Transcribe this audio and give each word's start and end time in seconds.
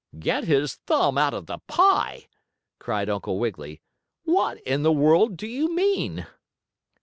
"Get 0.17 0.45
his 0.45 0.77
thumb 0.87 1.15
out 1.19 1.35
of 1.35 1.45
the 1.45 1.59
pie!" 1.67 2.27
cried 2.79 3.07
Uncle 3.07 3.37
Wiggily. 3.37 3.81
"What 4.23 4.59
in 4.61 4.81
the 4.81 4.91
world 4.91 5.37
do 5.37 5.45
you 5.45 5.75
mean?" 5.75 6.25